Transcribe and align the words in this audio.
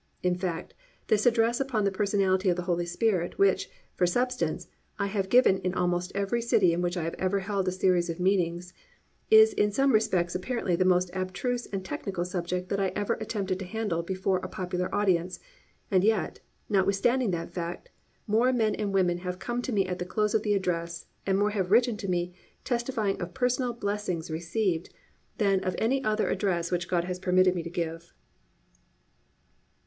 In 0.23 0.33
fact, 0.33 0.73
this 1.09 1.27
address 1.27 1.59
upon 1.59 1.83
the 1.83 1.91
Personality 1.91 2.49
of 2.49 2.55
the 2.55 2.63
Holy 2.63 2.87
Spirit 2.87 3.37
which, 3.37 3.69
for 3.93 4.07
substance, 4.07 4.67
I 4.97 5.05
have 5.05 5.29
given 5.29 5.59
in 5.59 5.75
almost 5.75 6.11
every 6.15 6.41
city 6.41 6.73
in 6.73 6.81
which 6.81 6.97
I 6.97 7.03
have 7.03 7.13
ever 7.19 7.41
held 7.41 7.67
a 7.67 7.71
series 7.71 8.09
of 8.09 8.19
meetings, 8.19 8.73
is 9.29 9.53
in 9.53 9.71
some 9.71 9.91
respects 9.93 10.33
apparently 10.33 10.75
the 10.75 10.85
most 10.85 11.11
abstruse 11.13 11.67
and 11.67 11.85
technical 11.85 12.25
subject 12.25 12.69
that 12.69 12.79
I 12.79 12.87
ever 12.95 13.13
attempted 13.21 13.59
to 13.59 13.65
handle 13.65 14.01
before 14.01 14.37
a 14.39 14.47
popular 14.47 14.89
audience, 14.91 15.39
and 15.91 16.03
yet, 16.03 16.39
notwithstanding 16.67 17.29
that 17.29 17.51
fact, 17.53 17.91
more 18.25 18.51
men 18.51 18.73
and 18.73 18.91
women 18.95 19.19
have 19.19 19.37
come 19.37 19.61
to 19.61 19.71
me 19.71 19.85
at 19.85 19.99
the 19.99 20.05
close 20.05 20.33
of 20.33 20.41
the 20.41 20.55
address 20.55 21.05
and 21.27 21.37
more 21.37 21.51
have 21.51 21.69
written 21.69 21.95
to 21.97 22.07
me, 22.09 22.33
testifying 22.63 23.21
of 23.21 23.35
personal 23.35 23.71
blessing 23.71 24.23
received, 24.31 24.91
than 25.37 25.63
of 25.63 25.75
any 25.77 26.03
other 26.03 26.27
address 26.27 26.71
which 26.71 26.87
God 26.87 27.03
has 27.03 27.19
permitted 27.19 27.53
me 27.53 27.61
to 27.61 27.69
give. 27.69 28.15